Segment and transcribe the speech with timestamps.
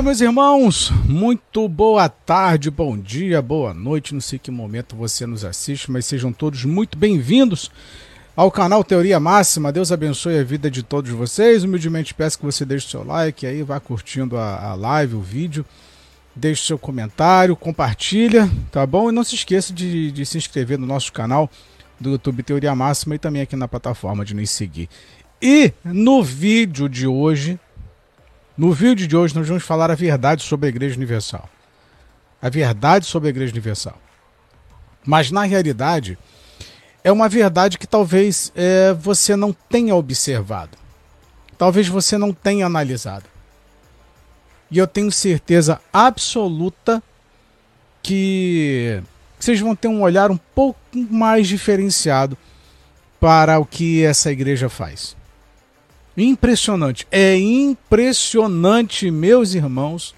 [0.00, 4.14] Olá, meus irmãos, muito boa tarde, bom dia, boa noite.
[4.14, 7.70] Não sei que momento você nos assiste, mas sejam todos muito bem-vindos
[8.34, 9.70] ao canal Teoria Máxima.
[9.70, 11.64] Deus abençoe a vida de todos vocês.
[11.64, 15.66] Humildemente peço que você deixe seu like aí, vá curtindo a, a live, o vídeo,
[16.34, 19.10] deixe seu comentário, compartilha, tá bom?
[19.10, 21.50] E não se esqueça de, de se inscrever no nosso canal
[22.00, 24.88] do YouTube Teoria Máxima e também aqui na plataforma de nos seguir.
[25.42, 27.60] E no vídeo de hoje,
[28.60, 31.48] no vídeo de hoje nós vamos falar a verdade sobre a Igreja Universal.
[32.42, 33.98] A verdade sobre a Igreja Universal.
[35.02, 36.18] Mas na realidade,
[37.02, 40.76] é uma verdade que talvez é, você não tenha observado.
[41.56, 43.24] Talvez você não tenha analisado.
[44.70, 47.02] E eu tenho certeza absoluta
[48.02, 49.02] que
[49.38, 52.36] vocês vão ter um olhar um pouco mais diferenciado
[53.18, 55.16] para o que essa igreja faz.
[56.16, 57.06] Impressionante.
[57.10, 60.14] É impressionante, meus irmãos,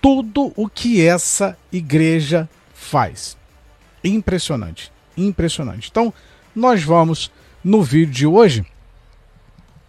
[0.00, 3.36] tudo o que essa igreja faz.
[4.02, 4.92] Impressionante.
[5.16, 5.88] Impressionante.
[5.90, 6.12] Então,
[6.54, 7.30] nós vamos,
[7.62, 8.64] no vídeo de hoje,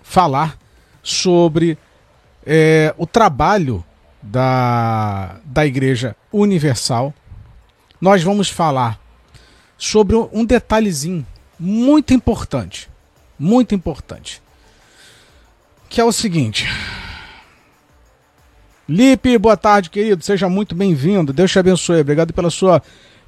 [0.03, 0.57] falar
[1.02, 1.77] sobre
[2.45, 3.83] é, o trabalho
[4.21, 7.13] da, da Igreja Universal.
[8.02, 8.99] Nós vamos falar
[9.77, 11.25] sobre um detalhezinho
[11.57, 12.89] muito importante.
[13.39, 14.41] Muito importante
[15.89, 16.67] que é o seguinte.
[18.88, 20.23] Lipe, boa tarde, querido.
[20.23, 21.33] Seja muito bem-vindo.
[21.33, 22.02] Deus te abençoe.
[22.02, 22.81] Obrigado pela sua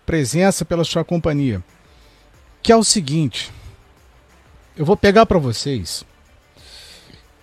[0.05, 1.63] presença, pela sua companhia.
[2.61, 3.51] Que é o seguinte.
[4.75, 6.05] Eu vou pegar para vocês.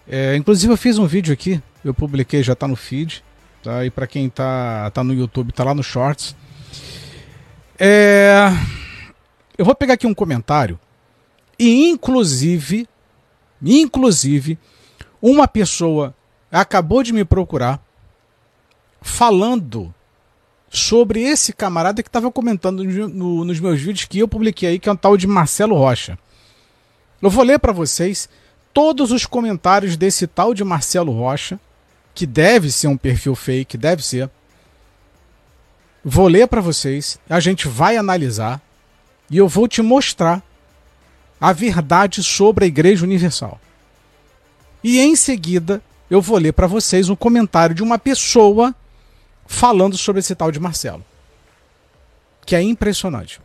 [0.09, 1.61] É, inclusive eu fiz um vídeo aqui.
[1.85, 3.23] Eu publiquei, já tá no feed.
[3.63, 3.85] Tá?
[3.85, 6.35] E para quem tá, tá no YouTube, tá lá no Shorts.
[7.79, 8.49] É,
[9.59, 10.79] eu vou pegar aqui um comentário.
[11.59, 12.89] E inclusive,
[13.63, 14.59] inclusive,
[15.31, 16.15] uma pessoa
[16.53, 17.83] acabou de me procurar
[19.03, 19.93] falando
[20.71, 24.79] sobre esse camarada que estava comentando no, no, nos meus vídeos que eu publiquei aí,
[24.79, 26.17] que é um tal de Marcelo Rocha.
[27.21, 28.29] Eu vou ler para vocês
[28.73, 31.59] todos os comentários desse tal de Marcelo Rocha,
[32.15, 34.31] que deve ser um perfil fake, deve ser.
[36.05, 38.61] Vou ler para vocês, a gente vai analisar
[39.29, 40.41] e eu vou te mostrar
[41.41, 43.61] a verdade sobre a Igreja Universal.
[44.87, 48.73] E em seguida eu vou ler para vocês um comentário de uma pessoa
[49.45, 51.05] falando sobre esse tal de Marcelo.
[52.47, 53.41] Que é impressionante.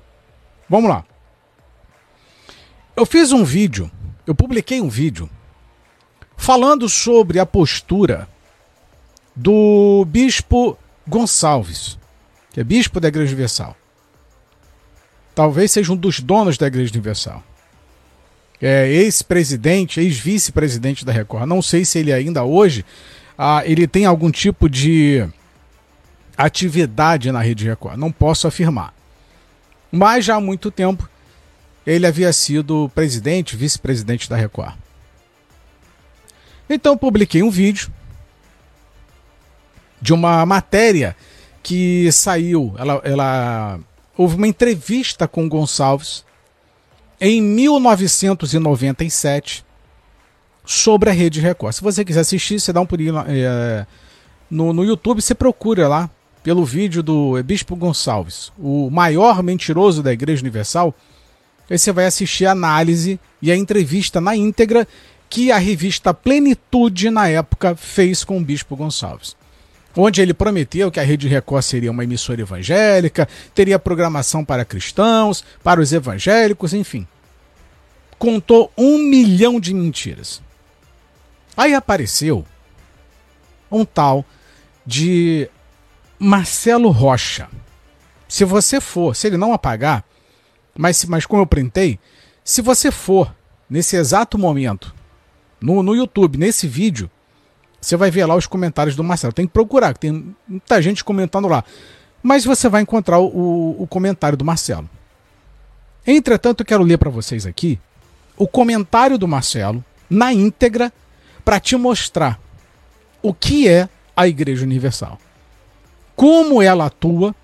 [0.69, 1.03] Vamos lá.
[2.96, 3.90] Eu fiz um vídeo,
[4.28, 5.28] eu publiquei um vídeo
[6.38, 8.29] falando sobre a postura
[9.35, 10.78] do bispo
[11.08, 11.97] Gonçalves,
[12.52, 13.75] que é bispo da Igreja Universal.
[15.34, 17.44] Talvez seja um dos donos da Igreja Universal
[18.62, 21.48] é, ex-presidente, ex-vice-presidente da Record.
[21.48, 22.86] Não sei se ele ainda hoje
[23.38, 25.28] ah, ele tem algum tipo de
[26.38, 27.98] atividade na Rede Record.
[27.98, 28.94] Não posso afirmar.
[29.92, 31.10] Mas já há muito tempo
[31.86, 34.76] ele havia sido presidente, vice-presidente da Record.
[36.70, 37.92] Então publiquei um vídeo
[40.00, 41.16] de uma matéria
[41.64, 42.74] que saiu.
[42.78, 43.80] Ela, ela
[44.16, 46.24] houve uma entrevista com Gonçalves
[47.22, 49.64] em 1997
[50.66, 51.76] sobre a Rede Record.
[51.76, 53.86] Se você quiser assistir, você dá um pulinho é,
[54.50, 56.09] no, no YouTube, você procura lá
[56.42, 60.96] pelo vídeo do Bispo Gonçalves, o maior mentiroso da Igreja Universal.
[61.70, 64.88] Aí você vai assistir a análise e a entrevista na íntegra
[65.30, 69.40] que a revista Plenitude, na época, fez com o Bispo Gonçalves
[69.96, 75.44] onde ele prometeu que a Rede Record seria uma emissora evangélica, teria programação para cristãos,
[75.63, 77.07] para os evangélicos, enfim.
[78.18, 80.41] Contou um milhão de mentiras.
[81.56, 82.46] Aí apareceu
[83.72, 84.25] um tal
[84.85, 85.50] de
[86.19, 87.50] Marcelo Rocha.
[88.28, 90.05] Se você for, se ele não apagar,
[90.78, 91.99] mas, mas como eu printei,
[92.44, 93.34] se você for
[93.70, 94.94] nesse exato momento
[95.59, 97.09] no, no YouTube, nesse vídeo,
[97.82, 99.34] você vai ver lá os comentários do Marcelo.
[99.34, 101.64] Tem que procurar, tem muita gente comentando lá.
[102.22, 104.88] Mas você vai encontrar o, o comentário do Marcelo.
[106.06, 107.80] Entretanto, eu quero ler para vocês aqui
[108.38, 110.94] o comentário do Marcelo na íntegra
[111.44, 112.40] para te mostrar
[113.22, 115.18] o que é a Igreja Universal.
[116.16, 117.36] Como ela atua,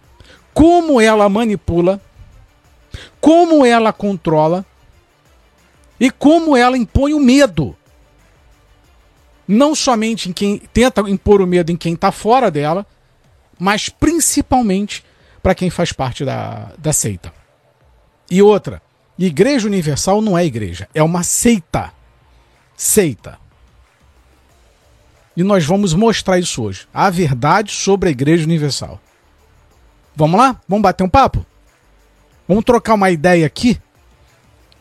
[0.53, 1.99] como ela manipula,
[3.19, 4.63] como ela controla
[5.99, 7.75] e como ela impõe o medo
[9.47, 12.85] não somente em quem tenta impor o medo em quem está fora dela,
[13.57, 15.03] mas principalmente
[15.41, 17.33] para quem faz parte da, da seita.
[18.29, 18.81] E outra,
[19.17, 21.91] Igreja Universal não é igreja, é uma seita.
[22.75, 23.39] Seita.
[25.35, 26.87] E nós vamos mostrar isso hoje.
[26.93, 28.99] A verdade sobre a Igreja Universal.
[30.15, 30.59] Vamos lá?
[30.67, 31.45] Vamos bater um papo?
[32.47, 33.79] Vamos trocar uma ideia aqui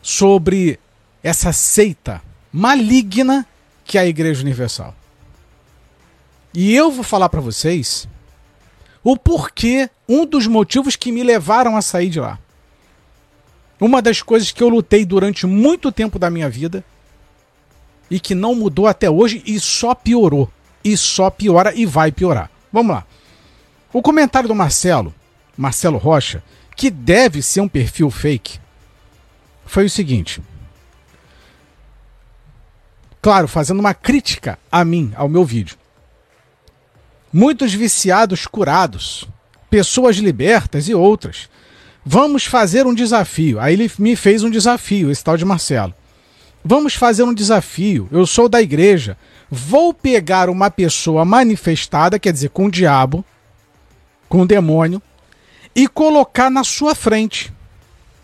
[0.01, 0.79] sobre
[1.23, 2.21] essa seita
[2.51, 3.45] maligna
[3.87, 4.93] que a Igreja Universal.
[6.53, 8.07] E eu vou falar para vocês
[9.03, 12.37] o porquê, um dos motivos que me levaram a sair de lá.
[13.79, 16.83] Uma das coisas que eu lutei durante muito tempo da minha vida
[18.11, 20.51] e que não mudou até hoje e só piorou.
[20.83, 22.51] E só piora e vai piorar.
[22.71, 23.05] Vamos lá.
[23.93, 25.13] O comentário do Marcelo,
[25.55, 26.43] Marcelo Rocha,
[26.75, 28.59] que deve ser um perfil fake,
[29.65, 30.41] foi o seguinte.
[33.27, 35.75] Claro, fazendo uma crítica a mim, ao meu vídeo.
[37.33, 39.27] Muitos viciados curados,
[39.69, 41.49] pessoas libertas e outras.
[42.05, 43.59] Vamos fazer um desafio.
[43.59, 45.93] Aí ele me fez um desafio, esse tal de Marcelo.
[46.63, 48.07] Vamos fazer um desafio.
[48.13, 49.17] Eu sou da igreja.
[49.51, 53.25] Vou pegar uma pessoa manifestada, quer dizer, com o diabo,
[54.29, 55.01] com o demônio,
[55.75, 57.51] e colocar na sua frente.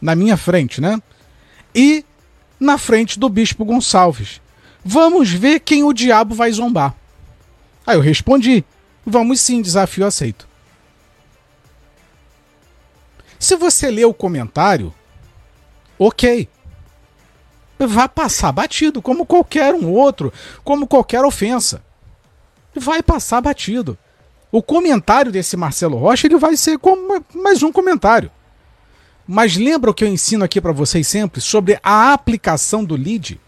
[0.02, 0.98] Na minha frente, né?
[1.76, 2.06] E
[2.58, 4.42] na frente do bispo Gonçalves.
[4.84, 6.94] Vamos ver quem o diabo vai zombar.
[7.86, 8.64] Aí eu respondi:
[9.06, 10.48] Vamos sim, desafio aceito.
[13.40, 14.94] Se você ler o comentário,
[16.00, 16.48] ok.
[17.78, 20.32] Vai passar batido, como qualquer um outro,
[20.64, 21.84] como qualquer ofensa.
[22.74, 23.98] Vai passar batido.
[24.50, 28.32] O comentário desse Marcelo Rocha ele vai ser como mais um comentário.
[29.28, 33.40] Mas lembra o que eu ensino aqui para vocês sempre sobre a aplicação do lead?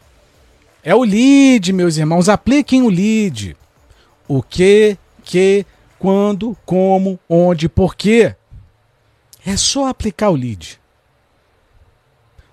[0.86, 2.30] É o lead, meus irmãos.
[2.30, 3.58] Apliquem o lead.
[4.28, 5.66] O que, que,
[5.98, 8.36] quando, como, onde, por quê.
[9.44, 10.80] É só aplicar o lead.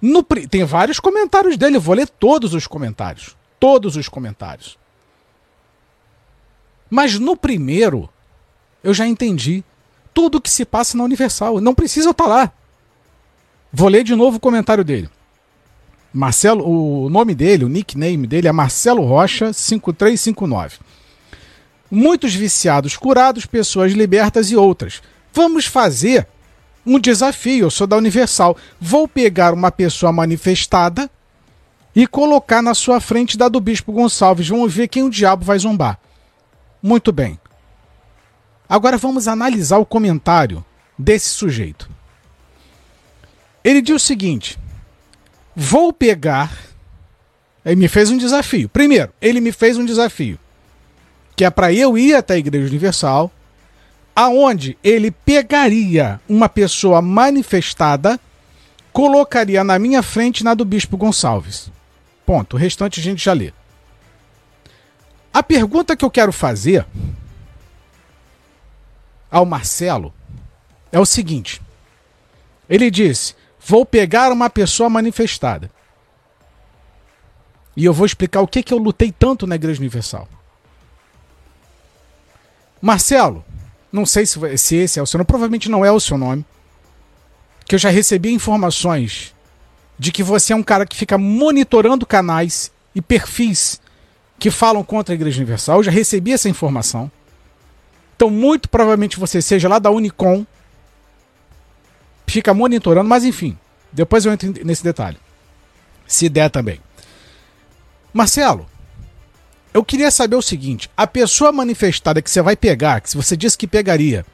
[0.00, 3.36] No, tem vários comentários dele, vou ler todos os comentários.
[3.60, 4.78] Todos os comentários.
[6.88, 8.08] Mas no primeiro,
[8.82, 9.62] eu já entendi
[10.12, 11.60] tudo o que se passa na Universal.
[11.60, 12.50] Não precisa estar lá.
[13.70, 15.10] Vou ler de novo o comentário dele.
[16.12, 20.78] Marcelo, o nome dele, o nickname dele é Marcelo Rocha 5359.
[21.90, 25.02] Muitos viciados curados, pessoas libertas e outras.
[25.32, 26.26] Vamos fazer
[26.86, 27.66] um desafio.
[27.66, 28.56] Eu sou da Universal.
[28.80, 31.10] Vou pegar uma pessoa manifestada
[31.94, 34.48] e colocar na sua frente da do Bispo Gonçalves.
[34.48, 35.98] Vamos ver quem o diabo vai zombar.
[36.82, 37.38] Muito bem.
[38.68, 40.64] Agora vamos analisar o comentário
[40.98, 41.90] desse sujeito.
[43.62, 44.58] Ele diz o seguinte:
[45.54, 46.52] Vou pegar.
[47.64, 48.68] Ele me fez um desafio.
[48.68, 50.38] Primeiro, ele me fez um desafio.
[51.36, 53.30] Que é para eu ir até a Igreja Universal,
[54.14, 58.18] aonde ele pegaria uma pessoa manifestada,
[58.92, 61.70] colocaria na minha frente na do Bispo Gonçalves.
[62.26, 62.54] Ponto.
[62.54, 63.52] O restante a gente já lê.
[65.32, 66.84] A pergunta que eu quero fazer
[69.30, 70.12] ao Marcelo
[70.90, 71.60] é o seguinte:
[72.68, 75.70] ele disse Vou pegar uma pessoa manifestada.
[77.76, 80.28] E eu vou explicar o que, que eu lutei tanto na Igreja Universal.
[82.80, 83.44] Marcelo,
[83.90, 86.44] não sei se, se esse é o seu nome, provavelmente não é o seu nome.
[87.64, 89.32] Que eu já recebi informações
[89.98, 93.80] de que você é um cara que fica monitorando canais e perfis
[94.38, 95.78] que falam contra a Igreja Universal.
[95.78, 97.10] Eu já recebi essa informação.
[98.16, 100.44] Então, muito provavelmente você seja lá da Unicom,
[102.32, 103.56] fica monitorando, mas enfim,
[103.92, 105.18] depois eu entro nesse detalhe.
[106.06, 106.80] Se der também.
[108.12, 108.66] Marcelo,
[109.72, 113.56] eu queria saber o seguinte: a pessoa manifestada que você vai pegar, que você disse
[113.56, 114.24] que pegaria,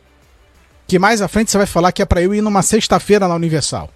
[0.87, 3.35] que mais à frente você vai falar que é para eu ir numa sexta-feira na
[3.35, 3.91] Universal.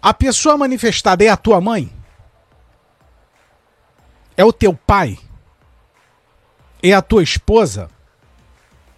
[0.00, 1.92] A pessoa manifestada é a tua mãe?
[4.36, 5.18] É o teu pai?
[6.82, 7.88] É a tua esposa?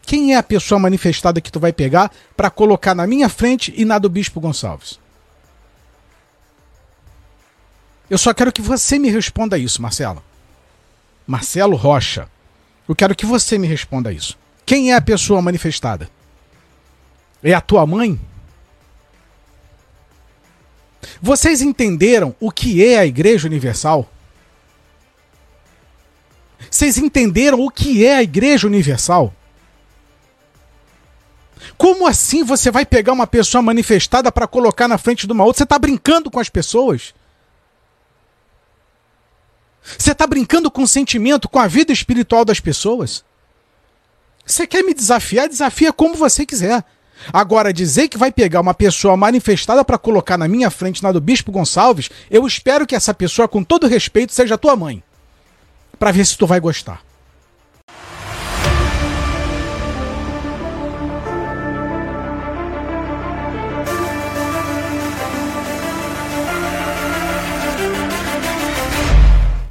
[0.06, 3.84] Quem é a pessoa manifestada que tu vai pegar para colocar na minha frente e
[3.84, 5.00] na do Bispo Gonçalves?
[8.08, 10.22] Eu só quero que você me responda isso, Marcelo.
[11.26, 12.28] Marcelo Rocha.
[12.88, 14.38] Eu quero que você me responda isso.
[14.64, 16.08] Quem é a pessoa manifestada?
[17.42, 18.18] É a tua mãe?
[21.20, 24.08] Vocês entenderam o que é a Igreja Universal?
[26.70, 29.34] Vocês entenderam o que é a Igreja Universal?
[31.86, 35.58] Como assim você vai pegar uma pessoa manifestada para colocar na frente de uma outra?
[35.58, 37.14] Você está brincando com as pessoas?
[39.96, 43.24] Você está brincando com o sentimento, com a vida espiritual das pessoas?
[44.44, 45.48] Você quer me desafiar?
[45.48, 46.84] Desafia como você quiser.
[47.32, 51.20] Agora, dizer que vai pegar uma pessoa manifestada para colocar na minha frente, na do
[51.20, 55.04] Bispo Gonçalves, eu espero que essa pessoa, com todo respeito, seja tua mãe.
[56.00, 57.05] Para ver se tu vai gostar.